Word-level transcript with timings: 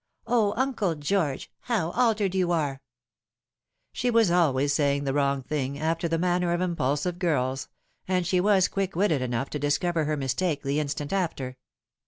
"O, 0.25 0.55
Uncle 0.57 0.95
George, 0.95 1.51
how 1.59 1.91
altered 1.91 2.33
you 2.33 2.51
are 2.51 2.71
1" 2.71 2.79
She 3.93 4.09
was 4.09 4.31
always 4.31 4.73
saying 4.73 5.03
the 5.03 5.13
wrong 5.13 5.43
thing, 5.43 5.77
after 5.77 6.07
the 6.07 6.17
manner 6.17 6.53
of 6.53 6.59
impulsive 6.59 7.19
girls; 7.19 7.67
and 8.07 8.25
she 8.25 8.39
was 8.41 8.67
quick 8.67 8.95
witted 8.95 9.21
enough 9.21 9.51
to 9.51 9.59
discover 9.59 10.05
her 10.05 10.17
mistake 10.17 10.63
the 10.63 10.79
instant 10.79 11.13
after. 11.13 11.55